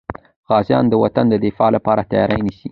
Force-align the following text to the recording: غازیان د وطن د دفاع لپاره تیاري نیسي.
غازیان 0.49 0.85
د 0.89 0.93
وطن 1.03 1.25
د 1.29 1.35
دفاع 1.45 1.69
لپاره 1.75 2.07
تیاري 2.11 2.39
نیسي. 2.45 2.67